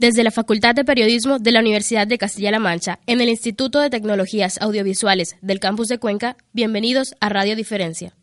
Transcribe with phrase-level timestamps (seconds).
[0.00, 3.90] Desde la Facultad de Periodismo de la Universidad de Castilla-La Mancha, en el Instituto de
[3.90, 8.14] Tecnologías Audiovisuales del Campus de Cuenca, bienvenidos a Radio Diferencia.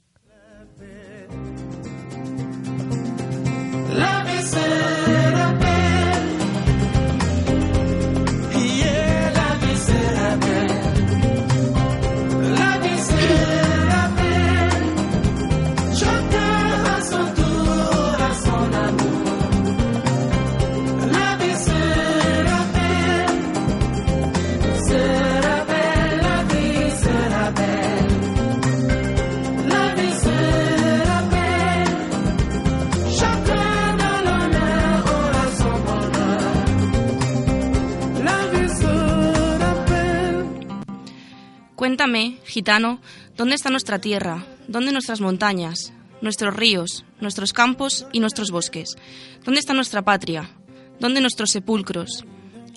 [41.88, 43.00] Cuéntame, gitano,
[43.38, 44.46] ¿dónde está nuestra tierra?
[44.68, 45.94] ¿Dónde nuestras montañas?
[46.20, 48.98] Nuestros ríos, nuestros campos y nuestros bosques.
[49.46, 50.50] ¿Dónde está nuestra patria?
[51.00, 52.26] ¿Dónde nuestros sepulcros?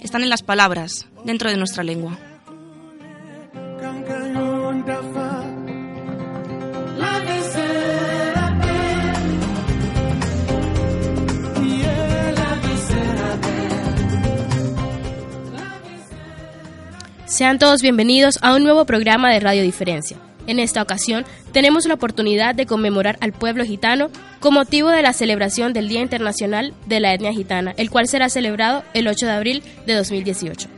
[0.01, 2.30] Están en las palabras, dentro de nuestra lengua.
[17.41, 20.19] Sean todos bienvenidos a un nuevo programa de Radio Diferencia.
[20.47, 24.11] En esta ocasión tenemos la oportunidad de conmemorar al pueblo gitano
[24.41, 28.29] con motivo de la celebración del Día Internacional de la Etnia Gitana, el cual será
[28.29, 30.69] celebrado el 8 de abril de 2018.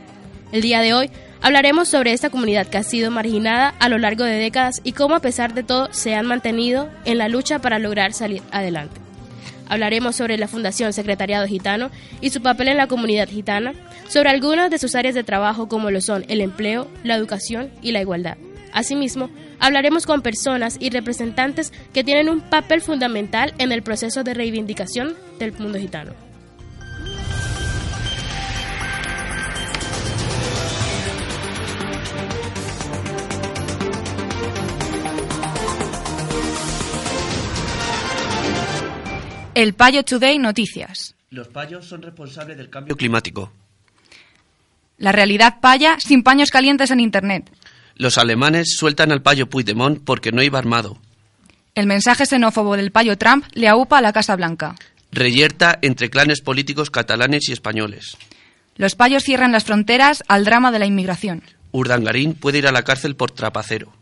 [0.53, 1.09] El día de hoy
[1.41, 5.15] hablaremos sobre esta comunidad que ha sido marginada a lo largo de décadas y cómo
[5.15, 9.02] a pesar de todo se han mantenido en la lucha para lograr salir adelante.
[9.67, 11.89] Hablaremos sobre la Fundación Secretariado Gitano
[12.21, 13.73] y su papel en la comunidad gitana,
[14.07, 17.91] sobre algunas de sus áreas de trabajo como lo son el empleo, la educación y
[17.91, 18.37] la igualdad.
[18.73, 24.33] Asimismo, hablaremos con personas y representantes que tienen un papel fundamental en el proceso de
[24.33, 26.32] reivindicación del mundo gitano.
[39.63, 41.15] El Payo Today Noticias.
[41.29, 43.49] Los payos son responsables del cambio climático.
[44.97, 47.49] La realidad paya sin paños calientes en Internet.
[47.95, 50.97] Los alemanes sueltan al payo Puigdemont porque no iba armado.
[51.75, 54.75] El mensaje xenófobo del payo Trump le aupa a la Casa Blanca.
[55.13, 58.17] Reyerta entre clanes políticos catalanes y españoles.
[58.75, 61.41] Los payos cierran las fronteras al drama de la inmigración.
[61.71, 63.93] Urdangarín puede ir a la cárcel por trapacero.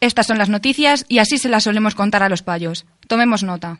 [0.00, 2.84] Estas son las noticias y así se las solemos contar a los payos.
[3.06, 3.78] Tomemos nota.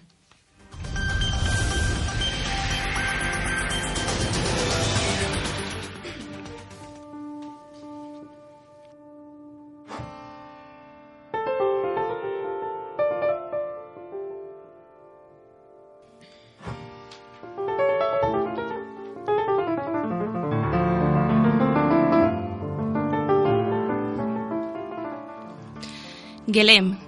[26.59, 26.99] Gelem,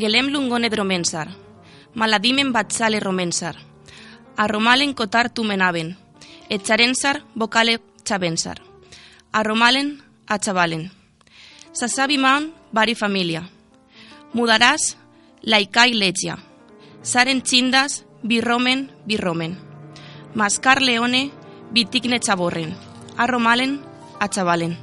[0.00, 1.28] gelem lungone dromensar,
[1.92, 3.58] maladimen batzale romensar,
[4.34, 5.90] arromalen kotar tumenaben,
[6.48, 8.62] etxarensar bokale txabensar,
[9.30, 10.86] arromalen atxabalen,
[11.76, 13.42] sasabiman bari familia,
[14.32, 14.96] mudarás
[15.42, 16.38] laikai legia,
[17.02, 19.58] saren txindas birromen birromen,
[20.32, 21.26] maskar leone
[21.76, 22.72] bitikne txaborren,
[23.20, 23.82] arromalen
[24.16, 24.78] atxabalen.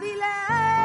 [0.00, 0.79] Navidad.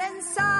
[0.00, 0.51] inside.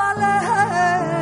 [0.00, 1.19] my life.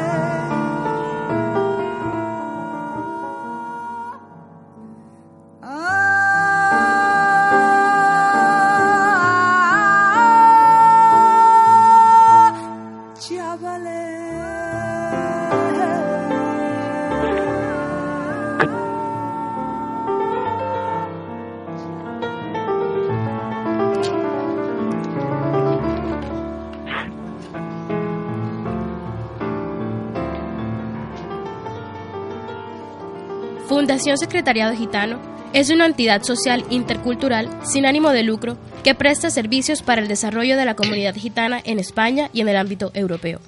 [33.68, 35.20] Fundación Secretariado Gitano
[35.52, 40.56] es una entidad social intercultural sin ánimo de lucro que presta servicios para el desarrollo
[40.56, 43.40] de la comunidad gitana en España y en el ámbito europeo.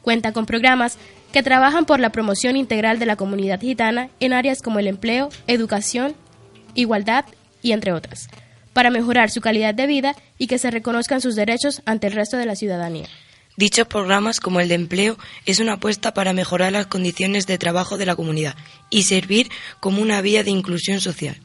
[0.00, 0.96] Cuenta con programas
[1.32, 5.30] que trabajan por la promoción integral de la comunidad gitana en áreas como el empleo,
[5.48, 6.14] educación,
[6.76, 7.24] igualdad
[7.60, 8.28] y entre otras,
[8.74, 12.36] para mejorar su calidad de vida y que se reconozcan sus derechos ante el resto
[12.36, 13.08] de la ciudadanía.
[13.56, 15.16] Dichos programas, como el de empleo,
[15.46, 18.56] es una apuesta para mejorar las condiciones de trabajo de la comunidad
[18.90, 19.48] y servir
[19.78, 21.36] como una vía de inclusión social.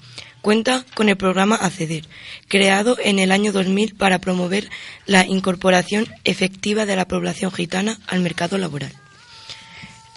[0.41, 2.07] Cuenta con el programa Acceder,
[2.47, 4.69] creado en el año 2000 para promover
[5.05, 8.93] la incorporación efectiva de la población gitana al mercado laboral.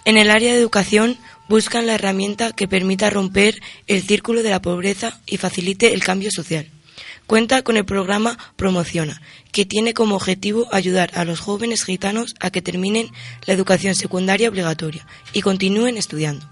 [0.05, 1.19] En el área de educación
[1.49, 6.31] buscan la herramienta que permita romper el círculo de la pobreza y facilite el cambio
[6.31, 6.69] social.
[7.33, 12.51] Cuenta con el programa Promociona, que tiene como objetivo ayudar a los jóvenes gitanos a
[12.51, 13.09] que terminen
[13.47, 16.47] la educación secundaria obligatoria y continúen estudiando.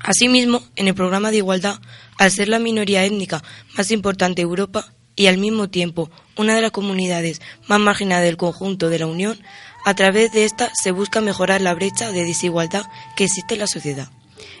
[0.00, 1.80] Asimismo, en el programa de igualdad,
[2.18, 3.42] al ser la minoría étnica
[3.74, 8.36] más importante de Europa y al mismo tiempo una de las comunidades más marginadas del
[8.36, 9.40] conjunto de la Unión,
[9.86, 12.84] a través de esta se busca mejorar la brecha de desigualdad
[13.16, 14.10] que existe en la sociedad.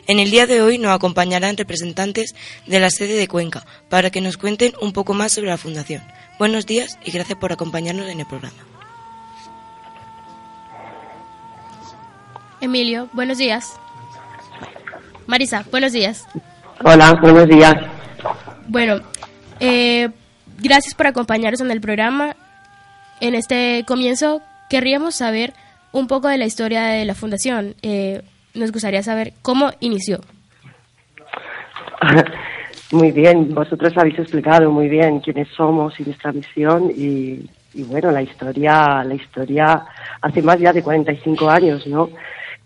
[0.08, 2.34] En el día de hoy nos acompañarán representantes
[2.66, 6.02] de la sede de Cuenca para que nos cuenten un poco más sobre la Fundación.
[6.38, 8.56] Buenos días y gracias por acompañarnos en el programa.
[12.60, 13.74] Emilio, buenos días.
[15.26, 16.26] Marisa, buenos días.
[16.84, 17.74] Hola, buenos días.
[18.66, 19.00] Bueno,
[19.60, 20.08] eh,
[20.58, 22.34] gracias por acompañarnos en el programa.
[23.20, 25.54] En este comienzo querríamos saber
[25.92, 27.76] un poco de la historia de la Fundación.
[27.82, 28.22] Eh,
[28.54, 30.20] nos gustaría saber cómo inició.
[32.92, 37.48] Muy bien, vosotros habéis explicado muy bien quiénes somos y nuestra misión y,
[37.86, 39.82] bueno, la historia, la historia
[40.20, 42.10] hace más ya de 45 años, ¿no?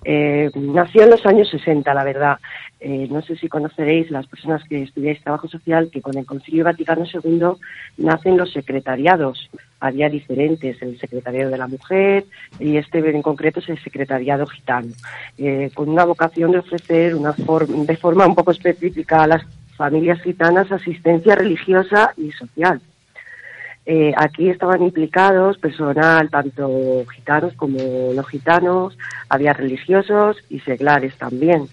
[0.09, 2.39] Eh, nació en los años 60, la verdad.
[2.79, 6.63] Eh, no sé si conoceréis las personas que estudiáis trabajo social que con el Concilio
[6.63, 7.59] Vaticano II
[7.97, 9.51] nacen los secretariados.
[9.81, 12.25] Había diferentes, el secretariado de la mujer
[12.61, 14.93] y este en concreto es el secretariado gitano,
[15.39, 19.43] eh, con una vocación de ofrecer una de forma un poco específica a las
[19.77, 22.81] familias gitanas asistencia religiosa y social.
[23.89, 27.79] Eh, aquí estaban implicados personal, tanto gitanos como
[28.13, 28.99] no gitanos,
[29.29, 31.69] había religiosos y seglares también.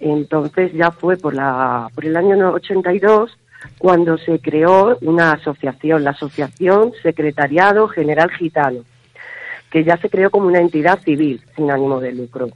[0.00, 3.38] Entonces ya fue por, la, por el año 82
[3.78, 8.84] cuando se creó una asociación, la Asociación Secretariado General Gitano,
[9.70, 12.48] que ya se creó como una entidad civil sin ánimo de lucro.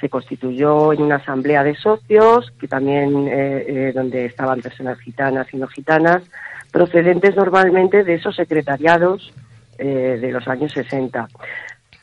[0.00, 5.52] Se constituyó en una asamblea de socios, que también eh, eh, donde estaban personas gitanas
[5.52, 6.22] y no gitanas,
[6.70, 9.32] procedentes normalmente de esos secretariados
[9.78, 11.28] eh, de los años 60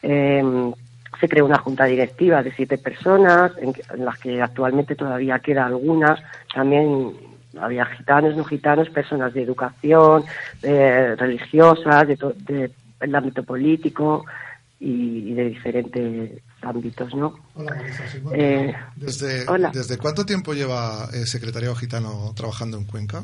[0.01, 6.19] se creó una junta directiva de siete personas, en, las que actualmente todavía queda algunas,
[6.53, 7.13] también
[7.59, 10.25] había gitanos, no gitanos, personas de educación,
[10.61, 12.69] religiosas, de,
[12.99, 14.25] del ámbito político
[14.79, 16.31] y, de diferentes
[16.61, 17.35] ámbitos, ¿no?
[17.53, 18.03] Hola, Marisa.
[18.33, 23.23] Eh, ¿Desde, ¿Desde cuánto tiempo lleva el Secretariado Gitano trabajando en Cuenca?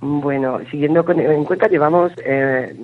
[0.00, 2.74] Bueno, siguiendo con, en Cuenca llevamos eh,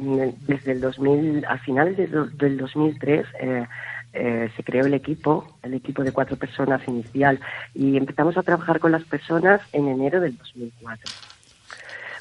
[0.46, 3.66] desde el 2000, a finales del 2003 eh,
[4.14, 7.38] eh, se creó el equipo, el equipo de cuatro personas inicial,
[7.74, 11.12] y empezamos a trabajar con las personas en enero del 2004.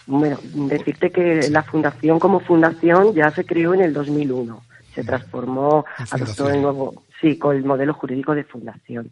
[0.08, 4.62] Bueno, decirte que la fundación como fundación ya se creó en el 2001,
[4.94, 9.10] se transformó, adoptó el nuevo, sí, con el modelo jurídico de fundación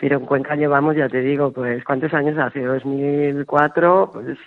[0.00, 2.62] pero en Cuenca llevamos, ya te digo, pues ¿cuántos años hace?
[2.62, 4.38] 2004, pues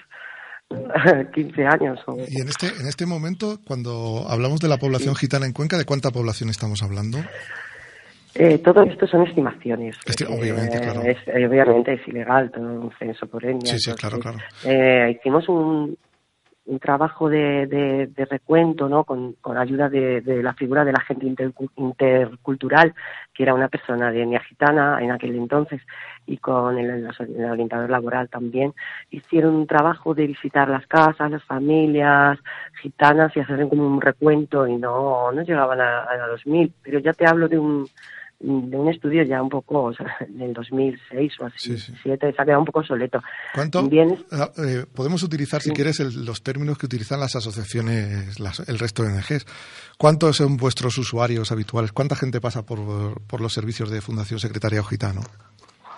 [1.33, 1.99] 15 años.
[2.27, 5.85] Y en este, en este momento, cuando hablamos de la población gitana en Cuenca, ¿de
[5.85, 7.19] cuánta población estamos hablando?
[8.35, 9.95] Eh, todo esto son estimaciones.
[10.27, 11.03] obviamente, claro.
[11.03, 13.73] Es, obviamente es ilegal todo un censo por etnia.
[13.73, 14.39] Sí, sí, claro, claro.
[14.65, 15.95] Eh, hicimos un,
[16.65, 19.03] un trabajo de, de, recuento, ¿no?
[19.03, 22.93] Con, con ayuda de, de, la figura de la gente intercultural,
[23.33, 25.81] que era una persona de etnia gitana en aquel entonces,
[26.25, 27.05] y con el,
[27.51, 28.73] orientador laboral también,
[29.11, 32.39] hicieron un trabajo de visitar las casas, las familias
[32.81, 36.99] gitanas y hacer como un recuento y no, no llegaban a, a los mil, pero
[36.99, 37.87] ya te hablo de un
[38.39, 42.17] de un estudio ya un poco, o sea, del 2006 o así, sí, se ha
[42.17, 43.19] quedado un obsoleto.
[43.19, 43.21] soleto.
[43.53, 43.89] ¿Cuánto?
[44.31, 48.37] Ah, eh, podemos utilizar, si quieres, los términos que utilizan las asociaciones,
[48.67, 49.45] el resto de ONGs.
[49.97, 51.91] ¿Cuántos son vuestros usuarios habituales?
[51.91, 55.21] ¿Cuánta gente pasa por, por los servicios de Fundación Secretariado Gitano?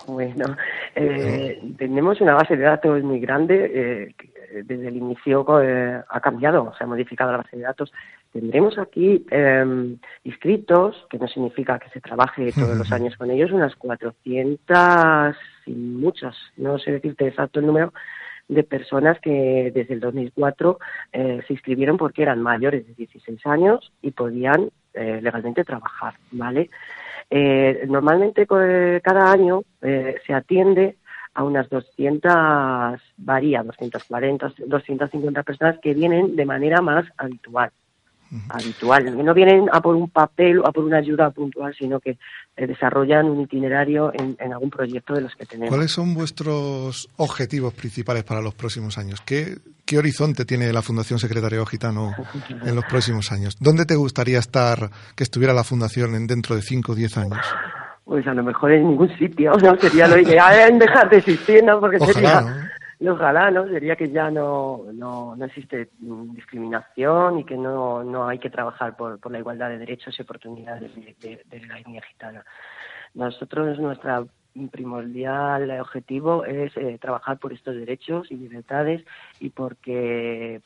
[0.06, 0.56] Bueno,
[0.94, 3.70] eh, tenemos una base de datos muy grande.
[3.74, 4.14] Eh,
[4.64, 5.44] desde el inicio
[6.08, 7.92] ha cambiado, se ha modificado la base de datos
[8.40, 13.50] tendremos aquí eh, inscritos, que no significa que se trabaje todos los años con ellos,
[13.50, 17.94] unas 400 y muchas, no sé decirte exacto el número,
[18.48, 20.78] de personas que desde el 2004
[21.12, 26.68] eh, se inscribieron porque eran mayores de 16 años y podían eh, legalmente trabajar, ¿vale?
[27.30, 28.46] Eh, normalmente
[29.02, 30.96] cada año se atiende
[31.34, 32.32] a unas 200,
[33.16, 37.72] varía, 240, 250 personas que vienen de manera más habitual,
[38.48, 39.24] habitual.
[39.24, 42.18] No vienen a por un papel o a por una ayuda puntual, sino que
[42.56, 45.68] eh, desarrollan un itinerario en, algún proyecto de los que tenemos.
[45.68, 49.20] ¿Cuáles son vuestros objetivos principales para los próximos años?
[49.20, 52.12] ¿Qué, qué horizonte tiene la Fundación Secretario Gitano
[52.50, 53.56] en los próximos años?
[53.60, 57.46] ¿Dónde te gustaría estar, que estuviera la Fundación en dentro de 5 o 10 años?
[58.04, 59.76] Pues a lo mejor en ningún sitio, ¿no?
[59.78, 61.80] Sería lo ideal en dejar de existir, ¿no?
[61.80, 62.70] Porque sería
[63.04, 63.66] ojalá, ¿no?
[63.68, 68.96] Sería que ya no, no, no existe discriminación y que no, no hay que trabajar
[68.96, 72.44] por, por la igualdad de derechos y oportunidades de, la etnia gitana.
[73.14, 74.24] Nosotros, nuestra
[74.70, 79.04] primordial objetivo es eh, trabajar por estos derechos y libertades
[79.38, 80.62] y porque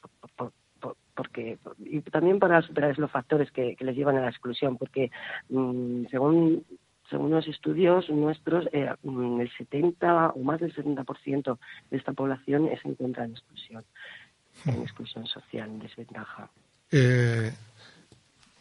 [1.14, 5.10] porque y también para superar los factores que, les llevan a la exclusión porque
[5.48, 6.64] mm, según
[7.10, 11.58] según los estudios nuestros, eh, mm, el 70 o más del 70%
[11.90, 13.84] de esta población se encuentra en exclusión,
[14.66, 16.48] en exclusión social, en desventaja.
[16.90, 17.52] Eh,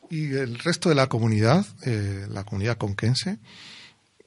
[0.10, 3.38] y el resto de la comunidad, eh, la comunidad conquense,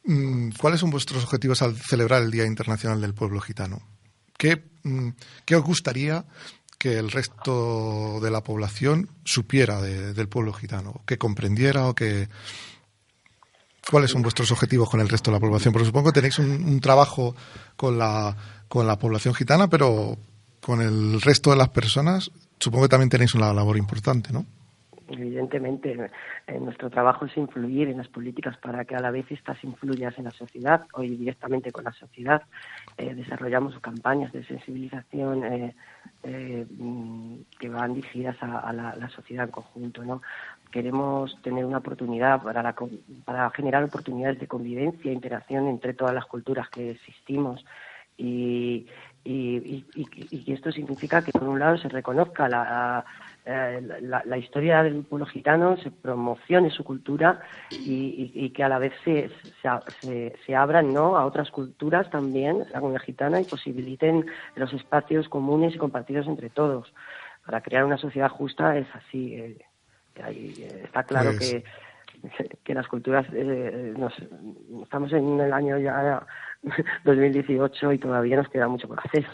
[0.05, 3.83] mm, ¿cuáles son vuestros objetivos al celebrar el Día Internacional del Pueblo Gitano?
[4.39, 5.11] ¿Qué, mm,
[5.45, 6.25] qué os gustaría
[6.79, 12.29] que el resto de la población supiera del pueblo gitano, que comprendiera o que
[13.91, 15.73] ¿Cuáles son vuestros objetivos con el resto de la población?
[15.73, 17.35] Porque supongo que tenéis un, trabajo
[17.77, 18.37] con la,
[18.69, 20.17] con la población gitana, pero
[20.61, 22.31] con el resto de las personas
[22.63, 24.47] supongo que también tenéis una labor importante, ¿no?
[25.09, 26.11] Evidentemente,
[26.47, 30.17] eh, nuestro trabajo es influir en las políticas para que a la vez estas influyas
[30.17, 32.43] en la sociedad o directamente con la sociedad.
[32.97, 35.45] Eh, desarrollamos campañas de sensibilización
[36.23, 40.03] eh, mm, que van dirigidas a, la, sociedad en conjunto.
[40.03, 40.23] ¿no?
[40.73, 42.75] Queremos tener una oportunidad para,
[43.25, 47.65] para generar oportunidades de convivencia e interacción entre todas las culturas que existimos
[48.17, 48.87] y,
[49.25, 49.85] y,
[50.53, 53.05] esto significa que por un lado se reconozca la,
[53.45, 59.31] la, historia del pueblo gitano, se promocione su cultura y, que a la vez se,
[60.01, 61.17] se, se, abran ¿no?
[61.17, 64.27] a otras culturas también, la comunidad gitana, y posibiliten
[64.57, 66.93] los espacios comunes y compartidos entre todos.
[67.45, 69.35] Para crear una sociedad justa es así.
[69.35, 69.59] Eh,
[70.17, 71.65] eh, está claro pues que,
[72.65, 74.13] que las culturas, eh, nos,
[74.83, 76.25] estamos en el año ya
[77.05, 79.27] 2018 y todavía nos queda mucho por hacer.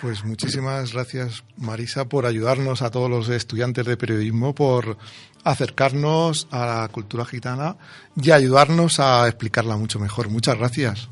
[0.00, 4.96] Pues muchísimas gracias, Marisa, por ayudarnos a todos los estudiantes de periodismo, por
[5.44, 7.76] acercarnos a la cultura gitana
[8.16, 10.28] y ayudarnos a explicarla mucho mejor.
[10.30, 11.08] Muchas gracias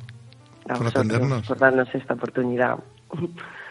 [0.66, 1.46] por atendernos.
[1.46, 2.78] Por darnos esta oportunidad.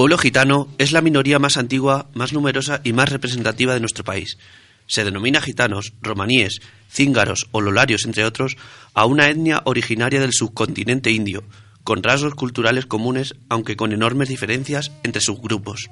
[0.00, 4.38] pueblo gitano es la minoría más antigua, más numerosa y más representativa de nuestro país.
[4.86, 8.56] Se denomina gitanos, romaníes, cíngaros o lolarios, entre otros,
[8.94, 11.44] a una etnia originaria del subcontinente indio,
[11.84, 15.90] con rasgos culturales comunes, aunque con enormes diferencias entre sus grupos.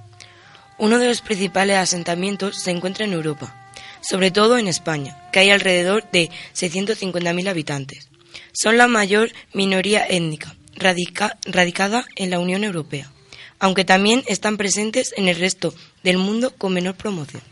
[0.79, 5.51] Uno de los principales asentamientos se encuentra en Europa, sobre todo en España, que hay
[5.51, 8.09] alrededor de 650.000 habitantes.
[8.55, 13.11] Son la mayor minoría étnica, radicada en la Unión Europea
[13.59, 17.43] aunque también están presentes en el resto del mundo con menor promoción.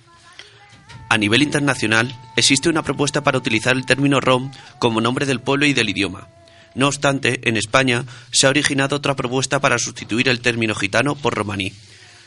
[1.09, 5.67] A nivel internacional, existe una propuesta para utilizar el término rom como nombre del pueblo
[5.67, 6.29] y del idioma.
[6.75, 11.35] No obstante, en España se ha originado otra propuesta para sustituir el término gitano por
[11.35, 11.73] romaní.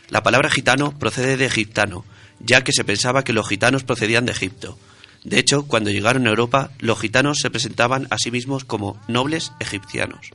[0.10, 2.06] La palabra gitano procede de egiptano,
[2.40, 4.80] ya que se pensaba que los gitanos procedían de Egipto.
[5.24, 9.52] De hecho, cuando llegaron a Europa, los gitanos se presentaban a sí mismos como nobles
[9.60, 10.32] egipcianos.